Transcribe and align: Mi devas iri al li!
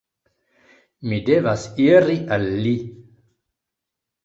Mi 1.09 1.19
devas 1.27 1.67
iri 1.85 2.17
al 2.39 2.49
li! 2.65 2.75